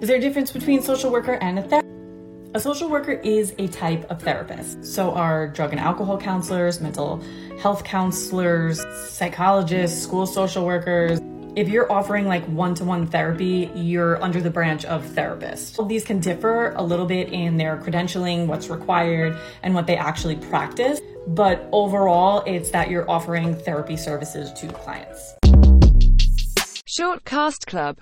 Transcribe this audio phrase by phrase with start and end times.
[0.00, 1.92] Is there a difference between social worker and a therapist?
[2.54, 4.84] A social worker is a type of therapist.
[4.84, 7.20] So are drug and alcohol counselors, mental
[7.60, 11.18] health counselors, psychologists, school social workers.
[11.56, 15.80] If you're offering like one to one therapy, you're under the branch of therapist.
[15.88, 20.36] These can differ a little bit in their credentialing, what's required, and what they actually
[20.36, 21.00] practice.
[21.26, 25.34] But overall, it's that you're offering therapy services to clients.
[26.86, 27.96] Short Cast Club